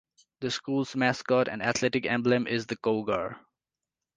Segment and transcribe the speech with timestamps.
[0.39, 3.37] The school's mascot and athletic emblem is the Cougar.